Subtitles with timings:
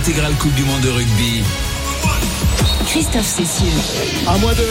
[0.00, 1.42] l'intégrale Coupe du Monde de rugby.
[2.86, 3.66] Christophe Cessieux.
[4.26, 4.64] À moins de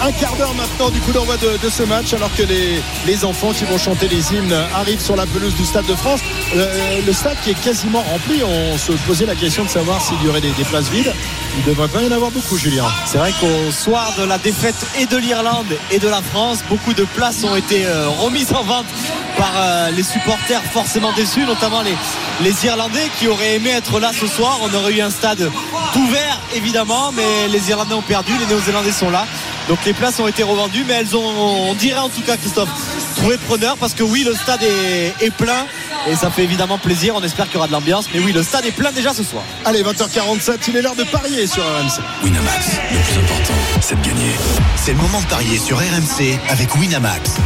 [0.00, 3.24] un quart d'heure maintenant du coup d'envoi de, de ce match, alors que les, les
[3.24, 6.20] enfants qui vont chanter les hymnes arrivent sur la pelouse du Stade de France.
[6.54, 8.42] Euh, le stade qui est quasiment rempli.
[8.44, 11.12] On se posait la question de savoir s'il y aurait des, des places vides.
[11.56, 12.84] Il ne devrait pas y en avoir beaucoup, Julien.
[13.06, 16.92] C'est vrai qu'au soir de la défaite et de l'Irlande et de la France, beaucoup
[16.94, 18.86] de places ont été euh, remises en vente
[19.36, 21.94] par euh, les supporters forcément déçus, notamment les,
[22.42, 24.58] les Irlandais qui auraient aimé être là ce soir.
[24.62, 25.50] On aurait eu un stade
[25.96, 29.26] ouvert évidemment, mais les Irlandais ont perdu, les Néo-Zélandais sont là.
[29.68, 32.70] Donc les places ont été revendues, mais elles ont, on dirait en tout cas, Christophe,
[33.16, 35.66] trouvé preneur parce que oui, le stade est, est plein
[36.08, 37.14] et ça fait évidemment plaisir.
[37.16, 39.22] On espère qu'il y aura de l'ambiance, mais oui, le stade est plein déjà ce
[39.22, 39.42] soir.
[39.64, 42.00] Allez, 20h47, il est l'heure de parier sur RMC.
[42.24, 44.32] Winamax, le plus important, c'est de gagner.
[44.76, 47.36] C'est le moment de parier sur RMC avec Winamax.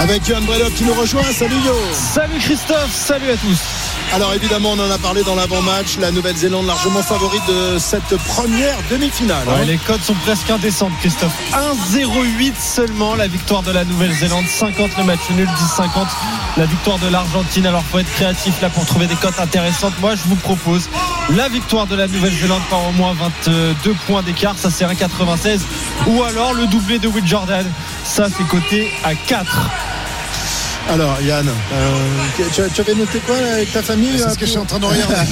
[0.00, 1.22] Avec Johan Bredock qui nous rejoint.
[1.32, 1.74] Salut Yo.
[1.92, 3.83] Salut Christophe, salut à tous.
[4.14, 5.98] Alors évidemment, on en a parlé dans l'avant-match.
[5.98, 9.44] La Nouvelle-Zélande largement favorite de cette première demi-finale.
[9.48, 9.64] hein.
[9.66, 11.32] Les codes sont presque indécentes, Christophe.
[11.52, 14.44] 1-0-8 seulement la victoire de la Nouvelle-Zélande.
[14.46, 15.88] 50 le match nul, 10-50
[16.56, 17.66] la victoire de l'Argentine.
[17.66, 19.94] Alors faut être créatif là pour trouver des cotes intéressantes.
[20.00, 20.88] Moi, je vous propose
[21.30, 23.14] la victoire de la Nouvelle-Zélande par au moins
[23.46, 23.74] 22
[24.06, 24.54] points d'écart.
[24.56, 25.58] Ça, c'est 1,96.
[26.06, 27.66] Ou alors le doublé de Will Jordan.
[28.04, 29.70] Ça, c'est coté à 4.
[30.92, 31.82] Alors Yann, euh,
[32.36, 34.64] tu, tu avais noté quoi là, avec ta famille C'est ce que je suis en
[34.66, 35.14] train de regarder.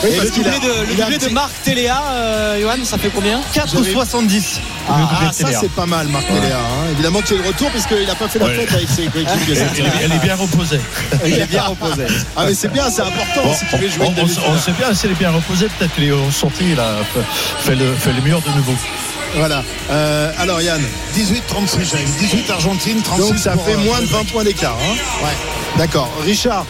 [0.00, 3.40] Oui, le a- doublé de, le Marc Téléa, euh, Johan, ça fait combien?
[3.52, 4.60] 4,70.
[4.88, 6.86] Ah, le ah, ça c'est pas mal Marc Téléa, hein.
[6.92, 8.54] Évidemment qu'il est de retour puisqu'il n'a pas fait la Ouais.
[8.54, 9.56] fête avec ses coéquipiers.
[9.76, 10.78] Elle, est- elle est bien reposée.
[11.26, 12.04] Il est bien reposé.
[12.36, 14.70] Ah mais c'est bien, c'est important Bon, si tu on, veux jouer on- on- sait
[14.72, 17.92] bien, si elle est bien reposée, peut-être qu'il est sorti, il a fait, fait le,
[17.94, 18.74] fait le meilleur de nouveau.
[19.36, 19.62] Voilà.
[19.90, 20.80] Euh, alors Yann,
[21.14, 23.28] 18, 36, j'avais 18 Argentine, 36.
[23.28, 24.76] donc ça pour, fait euh, moins de 20 points d'écart.
[24.80, 25.32] Hein Ouais.
[25.76, 26.10] D'accord.
[26.24, 26.64] Richard,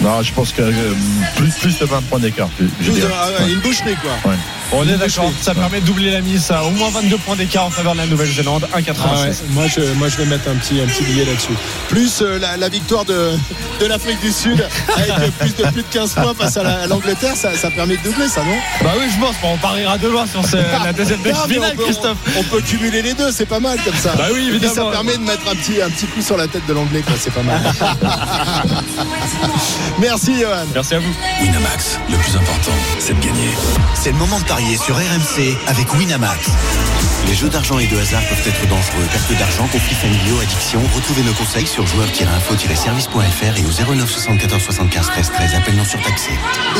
[0.00, 0.94] Non, je pense que euh,
[1.36, 2.48] plus, plus de 20 points d'écart.
[2.58, 4.30] je plus de- ah ouais, une boucherie quoi.
[4.32, 4.38] Ouais.
[4.76, 7.66] On est d'accord, ça permet de doubler la mise à au moins 22 points d'écart
[7.66, 8.94] en faveur de la Nouvelle-Zélande, 1,96.
[9.04, 11.52] Ah ouais, moi, je, moi je vais mettre un petit, un petit billet là-dessus.
[11.88, 13.30] Plus euh, la, la victoire de,
[13.80, 14.66] de l'Afrique du Sud
[15.16, 17.96] avec plus de plus de 15 points face à la- à l'Angleterre, ça, ça permet
[17.98, 18.56] de doubler ça, non?
[18.82, 21.70] Bah oui, je pense, bon, on pariera de loin sur ce- la deuxième Non, demi-finale,
[21.74, 22.16] on, peut, Christophe.
[22.36, 24.12] on, on peut cumuler les deux, c'est pas mal comme ça.
[24.16, 24.90] Bah oui, Et puis, ça évidemment.
[24.90, 27.32] permet de mettre un petit, un petit coup sur la tête de l'anglais, quoi, c'est
[27.32, 27.62] pas mal.
[30.00, 30.64] Merci Johan.
[30.74, 31.14] Merci à vous.
[31.40, 33.50] Winamax, le plus important, c'est de gagner.
[33.94, 36.48] C'est le moment de parier sur RMC avec Winamax.
[37.28, 39.04] Les jeux d'argent et de hasard peuvent être dangereux.
[39.12, 40.80] Perte d'argent, conflits familiaux, addiction.
[40.94, 45.54] Retrouvez nos conseils sur joueurs-info-service.fr et au 09 74 75 13 13.
[45.54, 46.30] Appel non surtaxé.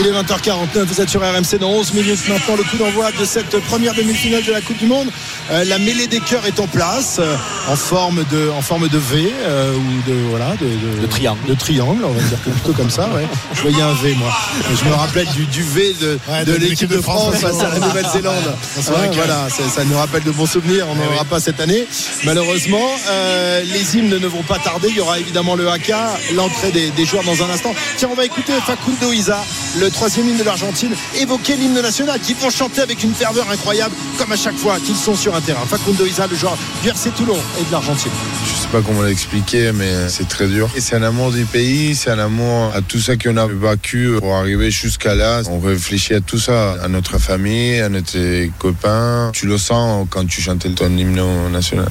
[0.01, 2.57] Il est 20h49, vous êtes sur RMC dans 11 minutes maintenant.
[2.57, 5.09] Le coup d'envoi de cette première demi-finale de la Coupe du Monde.
[5.51, 7.37] Euh, la mêlée des cœurs est en place, euh,
[7.69, 11.39] en forme de, en forme de V euh, ou de voilà, de, de- De triangle.
[11.49, 13.09] de triangle, on va dire que plutôt comme ça.
[13.15, 13.27] Ouais.
[13.55, 14.33] Je voyais un V moi.
[14.75, 17.69] Je me rappelle du, du V de, Ouais, de de l'équipe de France face à
[17.81, 18.55] la Nouvelle-Zélande.
[18.77, 20.87] Vrai que- voilà, ça, nous rappelle de bons souvenirs.
[20.91, 21.87] On n'en aura pas cette année,
[22.25, 22.87] malheureusement.
[23.09, 24.89] Euh, les hymnes ne vont pas tarder.
[24.91, 27.75] Il y aura évidemment le haka, l'entrée des, des joueurs dans un instant.
[27.97, 29.45] Tiens, on va écouter Facundo Isa,
[29.79, 33.95] le troisième hymne de l'Argentine, évoquer l'hymne national qu'ils vont chanter avec une ferveur incroyable,
[34.19, 35.65] comme à chaque fois qu'ils sont sur un terrain.
[35.69, 38.11] Facundo Isa, le joueur du RC Toulon et de l'Argentine.
[38.47, 40.69] Je sais pas comment l'expliquer, mais c'est très dur.
[40.77, 44.13] Et c'est un amour du pays, c'est un amour à tout ça qu'on a vécu
[44.21, 45.43] pour arriver jusqu'à là.
[45.51, 49.31] On réfléchit à tout ça, à notre famille, à notre copains.
[49.33, 51.23] Tu le sens quand tu chantes ton hymne
[51.53, 51.89] national.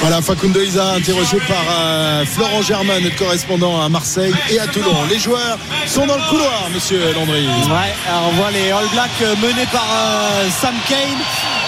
[0.00, 4.94] Voilà, Facundo Isa, interrogé par euh, Florent Germain, notre correspondant à Marseille et à Toulon.
[5.10, 7.46] Les joueurs sont dans le couloir, monsieur Landry.
[7.46, 11.18] Ouais, alors on voit les All Blacks euh, menés par euh, Sam Kane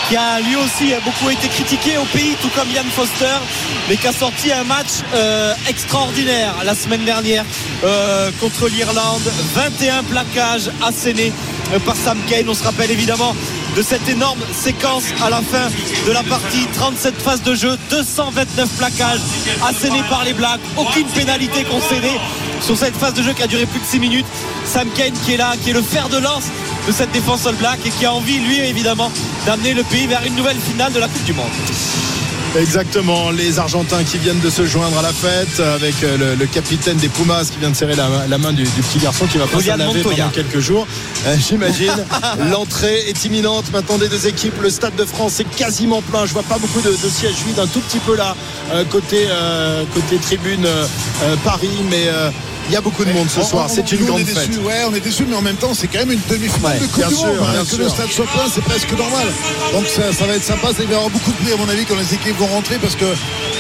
[0.09, 3.37] qui a lui aussi beaucoup été critiqué au pays tout comme Ian Foster
[3.89, 7.45] mais qui a sorti un match euh, extraordinaire la semaine dernière
[7.85, 11.33] euh, contre l'Irlande 21 plaquages assénés
[11.85, 13.35] par Sam Kane on se rappelle évidemment
[13.77, 15.69] de cette énorme séquence à la fin
[16.07, 16.67] de la partie.
[16.73, 19.21] 37 phases de jeu 229 plaquages
[19.67, 20.61] assénés par les Blacks.
[20.77, 22.19] Aucune pénalité concédée
[22.61, 24.27] sur cette phase de jeu qui a duré plus de 6 minutes.
[24.65, 26.45] Sam Kane qui est là qui est le fer de lance
[26.87, 29.13] de cette défense All Black et qui a envie lui évidemment
[29.47, 31.47] d'amener le pays vers une nouvelle finale de la Coupe du Monde
[32.57, 36.47] Exactement, les Argentins qui viennent de se joindre à la fête avec euh, le, le
[36.47, 39.39] capitaine des Pumas qui vient de serrer la, la main du, du petit garçon qui
[39.39, 40.87] va pas s'en laver pendant quelques jours.
[41.27, 42.05] Euh, J'imagine.
[42.51, 44.61] L'entrée est imminente maintenant des deux équipes.
[44.61, 46.27] Le Stade de France est quasiment plein.
[46.27, 48.35] Je vois pas beaucoup de, de sièges vides, un tout petit peu là
[48.73, 50.67] euh, côté euh, côté tribune
[51.45, 52.09] Paris, mais
[52.69, 53.67] il y a beaucoup de monde ce soir.
[53.69, 54.49] C'est une grande est fête.
[54.49, 56.81] déçus, ouais, on est déçus, mais en même temps, c'est quand même une demi-finale Ouais,
[56.81, 57.51] de Coupe bien du sûr, Monde.
[57.53, 57.79] bien que sûr.
[57.79, 59.27] le stade soit plein, c'est presque normal.
[59.73, 60.69] Donc ça, ça va être sympa.
[60.69, 62.77] Ça va y avoir beaucoup de bruit, à mon avis, quand les équipes vont rentrer,
[62.79, 63.09] parce qu'il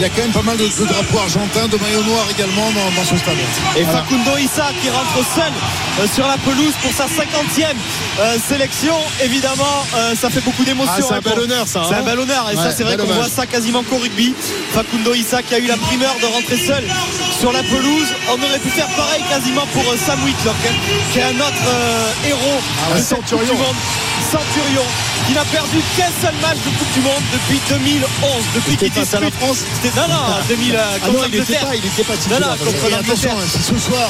[0.00, 3.00] y a quand même pas mal de, de drapeaux argentins, de maillots noirs également dans,
[3.00, 3.36] dans ce stade.
[3.76, 5.52] et Facundo Issa qui rentre seul
[6.00, 7.74] euh, sur la pelouse pour sa 50e
[8.20, 8.94] euh, sélection.
[9.24, 10.92] Évidemment, euh, ça fait beaucoup d'émotions.
[10.96, 11.86] Ah, c'est un hein, bel honneur, ça, hein.
[11.88, 12.50] C'est un bel honneur.
[12.52, 14.34] Et ça, c'est vrai qu'on voit ça quasiment qu'au rugby.
[14.72, 16.84] Facundo Issa qui a eu la primeur de rentrer seul
[17.38, 18.08] sur la pelouse.
[18.30, 20.74] On aurait pu faire pareil quasiment pour euh, Sam Whitlock, hein,
[21.12, 23.46] qui est un autre euh, héros Ah ouais, de cette Centurion.
[23.46, 23.76] Coupe du Monde.
[24.30, 24.86] Centurion,
[25.28, 28.00] qui n'a perdu qu'un seul match de Coupe du Monde depuis 2011.
[28.54, 31.38] Depuis qu'il face à la France C'était non, non, 2000 euh, Ah contre non, il
[31.38, 34.08] n'était pas, il n'était pas Non, contre attention, hein, si ce soir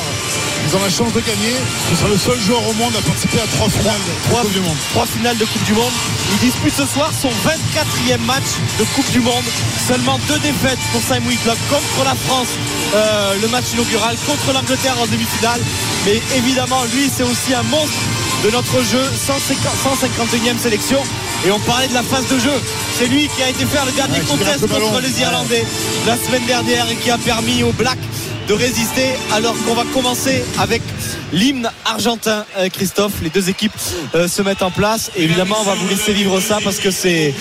[0.68, 1.54] ils ont la chance de gagner,
[1.88, 4.52] ce sera le seul joueur au monde à participer à trois finales de Trois, Coupe
[4.52, 4.76] du Monde.
[4.90, 5.92] trois finales de Coupe du Monde.
[6.32, 8.44] Il dispute ce soir son 24e match
[8.78, 9.44] de Coupe du Monde.
[9.88, 12.48] Seulement deux défaites pour Sam Whitlock contre la France,
[12.94, 15.60] euh, le match inaugural, contre l'Angleterre en demi-finale.
[16.04, 17.96] Mais évidemment, lui, c'est aussi un monstre
[18.44, 20.98] de notre jeu, 151e sélection.
[21.46, 22.52] Et on parlait de la phase de jeu.
[22.96, 25.64] C'est lui qui a été faire le dernier Ouais, contest le contre les Irlandais
[26.06, 27.98] la semaine dernière et qui a permis aux Blacks
[28.48, 30.82] de résister alors qu'on va commencer avec
[31.32, 33.72] l'hymne argentin euh, Christophe les deux équipes
[34.14, 35.10] euh, se mettent en place.
[35.16, 37.34] Et évidemment on va vous laisser vivre ça parce que c'est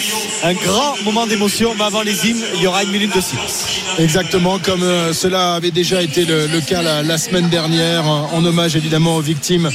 [0.43, 3.65] un grand moment d'émotion mais avant les hymnes il y aura une minute de silence.
[3.99, 9.15] Exactement, comme euh, cela avait déjà été le, cas la, semaine dernière, en hommage évidemment
[9.15, 9.69] aux victimes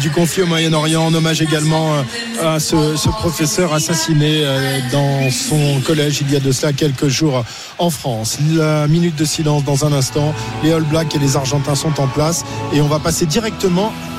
[0.00, 1.94] du conflit au Moyen-Orient, en hommage également
[2.42, 4.44] à ce, ce professeur assassiné
[4.92, 7.44] dans son collège il y a de cela quelques jours
[7.78, 8.38] en France.
[8.54, 12.06] La minute de silence dans un instant, les All Blacks et les Argentins sont en
[12.06, 12.44] place
[12.74, 13.51] et on va passer directement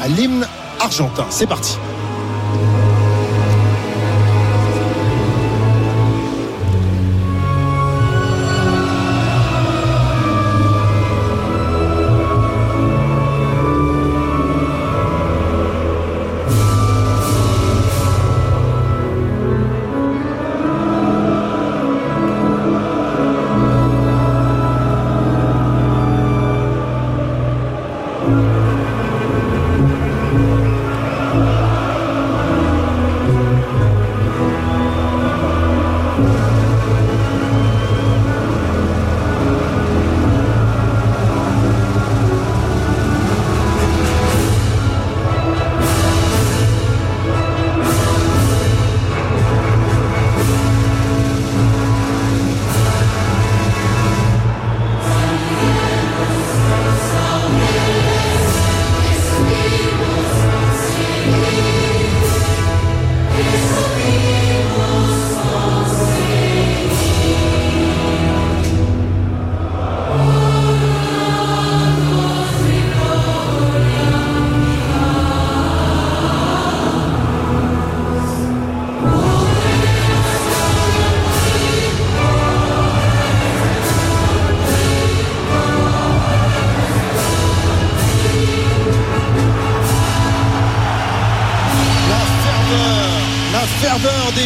[0.02, 0.48] à l'hymne
[0.80, 1.26] argentin.
[1.30, 1.78] C'est parti.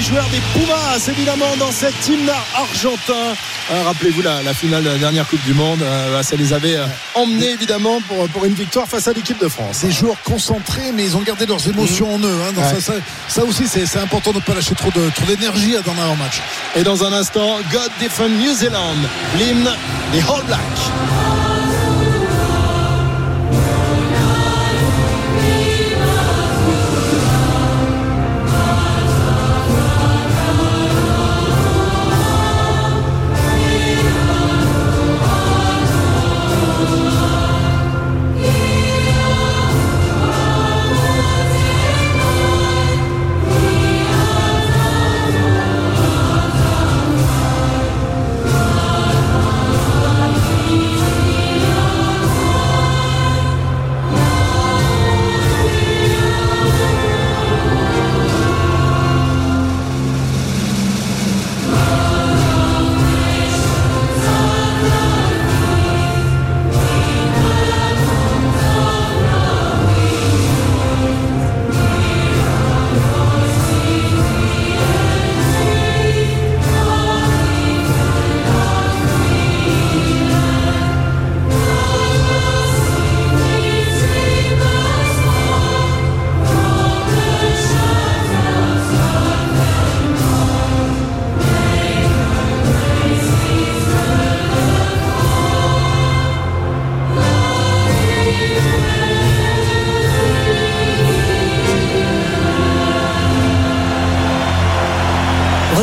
[0.08, 3.36] Joueurs des Pumas, évidemment, dans cet hymne argentin.
[3.72, 6.54] Euh, Rappelez-vous la, la finale de la dernière Coupe du Monde, euh, bah, ça les
[6.54, 9.82] avait euh, emmenés évidemment pour, pour une victoire face à l'équipe de France.
[9.82, 12.40] Des joueurs concentrés, mais ils ont gardé leurs émotions en eux.
[12.48, 12.54] hein.
[12.56, 12.80] Ouais.
[12.80, 15.92] ça, ça- ça aussi, c'est important de ne pas lâcher trop de- trop d'énergie dans
[15.92, 16.42] un match.
[16.76, 18.96] Et dans un instant, God Defend New Zealand,
[19.38, 19.70] l'hymne
[20.14, 21.47] des All Blacks.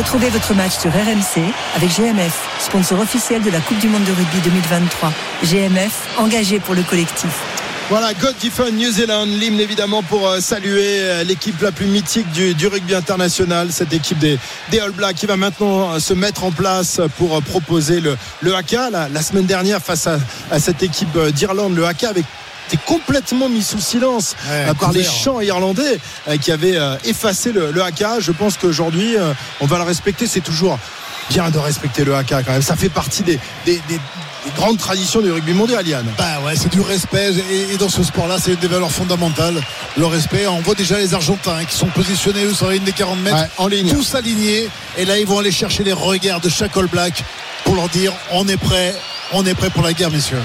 [0.05, 4.11] Retrouvez votre match sur RMC avec GMF, sponsor officiel de la Coupe du Monde de
[4.11, 5.11] rugby 2023.
[5.43, 7.31] GMF, engagé pour le collectif.
[7.89, 12.31] Voilà, God Different New Zealand, l'hymne évidemment pour euh, saluer euh, l'équipe la plus mythique
[12.31, 14.37] du, rugby international, cette équipe des,
[14.79, 18.51] All Blacks qui va maintenant euh, se mettre en place pour proposer le, le.
[18.51, 22.23] La, semaine dernière, face à, cette équipe d'Irlande, le haka avait
[22.67, 27.51] été complètement mis sous silence Ouais, par les chants irlandais euh, qui avaient euh, effacé
[27.51, 28.19] le, le haka.
[28.19, 30.27] Je pense qu'aujourd'hui, euh, on va le respecter.
[30.27, 30.77] C'est toujours
[31.29, 32.61] bien de respecter le haka quand même.
[32.61, 33.99] Ça fait partie des, des, des-
[34.55, 36.05] grandes traditions du rugby mondial, Yann.
[36.19, 39.59] Bah ouais, c'est du respect et, et dans ce sport-là, c'est une des valeurs fondamentales.
[39.97, 40.45] Le respect.
[40.45, 43.19] On voit déjà les Argentins hein, qui sont positionnés eux sur la ligne des 40
[43.21, 43.89] mètres, Ouais, en ligne.
[43.91, 44.69] tous alignés.
[44.99, 47.23] Et là, ils vont aller chercher les regards de chaque All Black
[47.63, 48.93] pour leur dire on est prêt,
[49.33, 50.41] on est prêt pour la guerre, messieurs.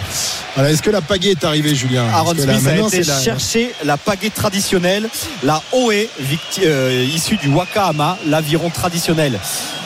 [0.54, 3.96] Voilà, Est-ce que la pagaie est arrivée, Julien Aaron là, Smith a été chercher la
[3.96, 5.08] pagaie traditionnelle,
[5.42, 5.92] la Oe,
[6.62, 9.38] euh, issue du Wakahama, l'aviron traditionnel.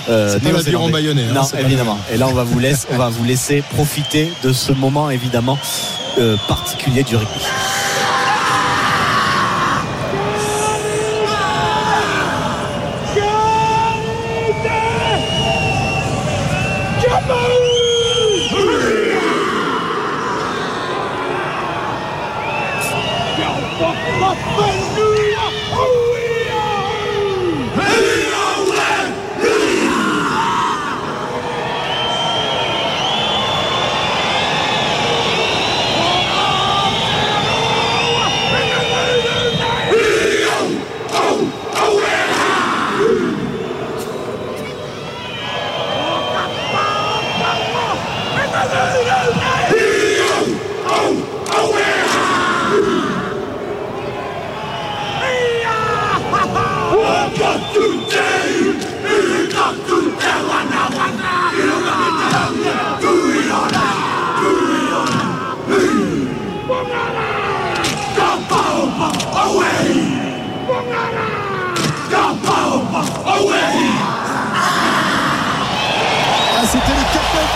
[0.08, 1.98] euh, C'est pas l'aviron bayonnais, hein, Non, évidemment.
[2.12, 5.58] Et là, on va vous laisser, on va vous laisser profiter de ce moment évidemment
[6.18, 7.40] euh, particulier du rugby.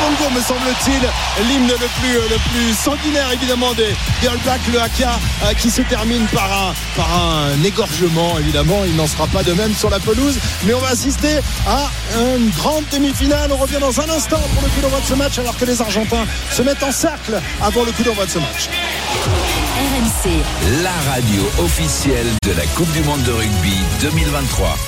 [0.00, 4.80] Congo, me semble-t-il, l'hymne le plus, le plus sanguinaire évidemment des, des All Blacks, le
[4.80, 8.84] haka euh, qui se termine par un, par un égorgement évidemment.
[8.86, 11.90] Il n'en sera pas de même sur la pelouse, mais on va assister à
[12.36, 13.50] une grande demi-finale.
[13.52, 15.80] On revient dans un instant pour le coup d'envoi de ce match alors que les
[15.80, 18.68] Argentins se mettent en cercle avant le coup d'envoi de ce match.
[19.78, 20.30] RMC.
[20.82, 24.78] La radio officielle de la Coupe du Monde de rugby 2023.